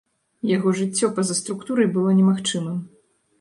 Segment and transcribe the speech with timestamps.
[0.51, 2.81] Яго жыццё па-за структурай было немагчымым.